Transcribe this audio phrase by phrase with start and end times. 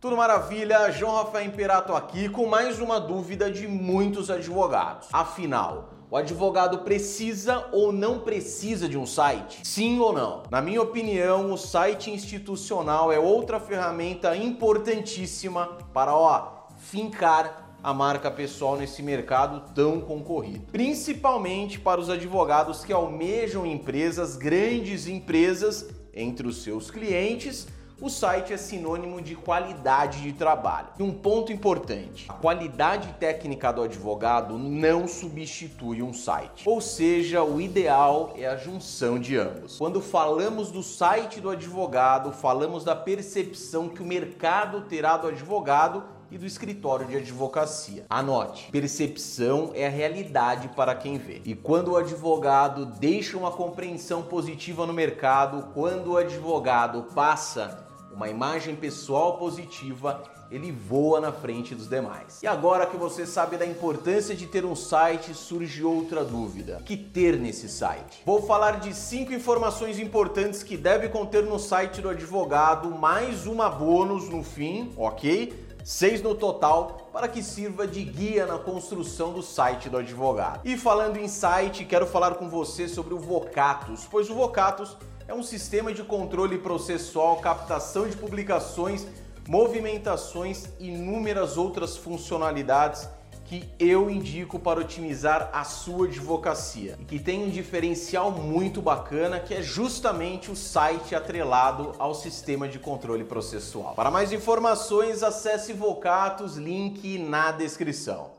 [0.00, 0.92] Tudo maravilha?
[0.92, 5.08] João Rafael Imperato aqui com mais uma dúvida de muitos advogados.
[5.12, 9.66] Afinal, o advogado precisa ou não precisa de um site?
[9.66, 10.44] Sim ou não?
[10.52, 18.30] Na minha opinião, o site institucional é outra ferramenta importantíssima para, ó, fincar a marca
[18.30, 20.64] pessoal nesse mercado tão concorrido.
[20.70, 27.66] Principalmente para os advogados que almejam empresas, grandes empresas, entre os seus clientes
[28.00, 30.88] o site é sinônimo de qualidade de trabalho.
[30.98, 36.68] E um ponto importante: a qualidade técnica do advogado não substitui um site.
[36.68, 39.78] Ou seja, o ideal é a junção de ambos.
[39.78, 46.04] Quando falamos do site do advogado, falamos da percepção que o mercado terá do advogado
[46.30, 48.06] e do escritório de advocacia.
[48.08, 51.42] Anote: percepção é a realidade para quem vê.
[51.44, 57.87] E quando o advogado deixa uma compreensão positiva no mercado, quando o advogado passa
[58.18, 62.42] uma imagem pessoal positiva, ele voa na frente dos demais.
[62.42, 66.96] E agora que você sabe da importância de ter um site, surge outra dúvida: que
[66.96, 68.20] ter nesse site?
[68.26, 73.70] Vou falar de cinco informações importantes que deve conter no site do advogado, mais uma
[73.70, 75.68] bônus no fim, ok?
[75.84, 80.62] Seis no total, para que sirva de guia na construção do site do advogado.
[80.64, 84.96] E falando em site, quero falar com você sobre o Vocatus, pois o Vocatus
[85.28, 89.06] é um sistema de controle processual, captação de publicações,
[89.46, 93.06] movimentações e inúmeras outras funcionalidades
[93.44, 99.38] que eu indico para otimizar a sua advocacia e que tem um diferencial muito bacana
[99.38, 103.94] que é justamente o site atrelado ao sistema de controle processual.
[103.94, 108.32] Para mais informações, acesse Vocatus, link na descrição.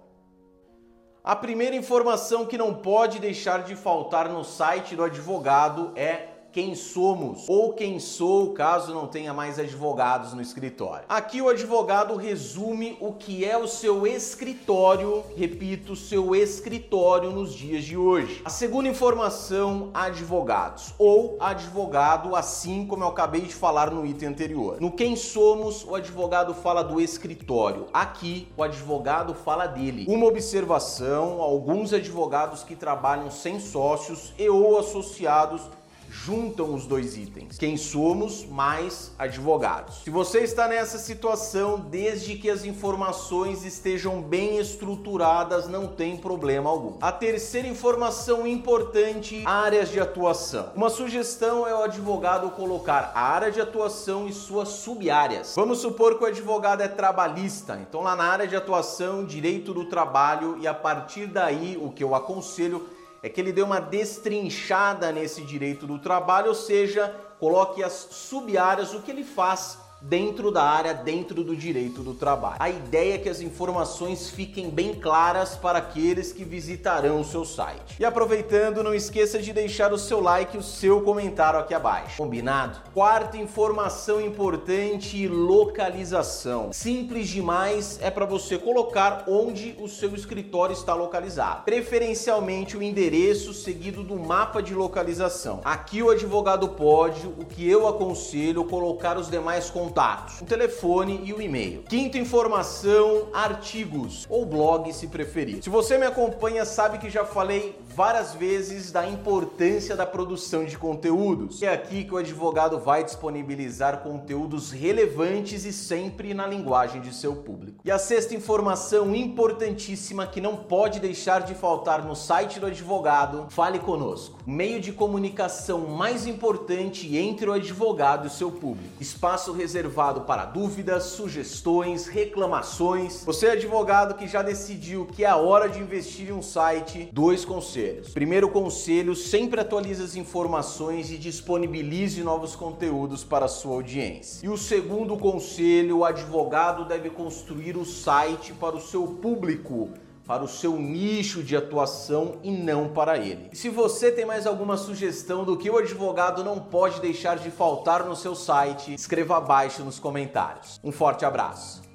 [1.23, 6.73] A primeira informação que não pode deixar de faltar no site do advogado é quem
[6.73, 11.05] somos ou quem sou, caso não tenha mais advogados no escritório.
[11.07, 17.83] Aqui o advogado resume o que é o seu escritório, repito, seu escritório nos dias
[17.83, 18.41] de hoje.
[18.43, 24.81] A segunda informação, advogados ou advogado, assim como eu acabei de falar no item anterior.
[24.81, 27.85] No quem somos, o advogado fala do escritório.
[27.93, 30.05] Aqui o advogado fala dele.
[30.07, 35.61] Uma observação, alguns advogados que trabalham sem sócios e ou associados
[36.09, 37.57] juntam os dois itens.
[37.57, 40.03] Quem somos mais advogados.
[40.03, 46.69] Se você está nessa situação, desde que as informações estejam bem estruturadas, não tem problema
[46.69, 46.97] algum.
[47.01, 50.71] A terceira informação importante, áreas de atuação.
[50.75, 55.53] Uma sugestão é o advogado colocar a área de atuação e suas sub-áreas.
[55.55, 59.85] Vamos supor que o advogado é trabalhista, então lá na área de atuação, direito do
[59.85, 62.87] trabalho e a partir daí o que eu aconselho
[63.21, 68.93] é que ele deu uma destrinchada nesse direito do trabalho, ou seja, coloque as sub-áreas,
[68.93, 72.55] o que ele faz dentro da área, dentro do direito do trabalho.
[72.59, 77.43] A ideia é que as informações fiquem bem claras para aqueles que visitarão o seu
[77.43, 77.95] site.
[77.99, 82.17] E aproveitando, não esqueça de deixar o seu like e o seu comentário aqui abaixo.
[82.17, 82.79] Combinado?
[82.93, 86.71] Quarta informação importante, localização.
[86.71, 91.63] Simples demais é para você colocar onde o seu escritório está localizado.
[91.63, 95.61] Preferencialmente o endereço seguido do mapa de localização.
[95.63, 101.21] Aqui o advogado pode, o que eu aconselho, colocar os demais contatos contatos, o telefone
[101.23, 101.81] e o e-mail.
[101.89, 105.63] Quinta informação, artigos ou blog se preferir.
[105.63, 110.77] Se você me acompanha, sabe que já falei várias vezes da importância da produção de
[110.77, 111.63] conteúdos.
[111.63, 117.37] É aqui que o advogado vai disponibilizar conteúdos relevantes e sempre na linguagem de seu
[117.37, 117.79] público.
[117.83, 123.47] E a sexta informação importantíssima que não pode deixar de faltar no site do advogado,
[123.49, 124.39] fale conosco.
[124.45, 128.93] Meio de comunicação mais importante entre o advogado e seu público.
[129.01, 133.23] Espaço reservado reservado para dúvidas, sugestões, reclamações.
[133.23, 137.09] Você é advogado que já decidiu que é a hora de investir em um site,
[137.13, 138.09] dois conselhos.
[138.09, 144.45] Primeiro conselho, sempre atualize as informações e disponibilize novos conteúdos para a sua audiência.
[144.45, 149.89] E o segundo conselho, o advogado deve construir o site para o seu público
[150.29, 153.49] para o seu nicho de atuação e não para ele.
[153.51, 157.49] E se você tem mais alguma sugestão do que o advogado não pode deixar de
[157.49, 160.79] faltar no seu site, escreva abaixo nos comentários.
[160.83, 161.88] Um forte abraço.